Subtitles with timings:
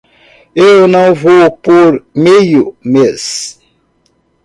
[0.55, 3.59] Eu não vou por meio mês.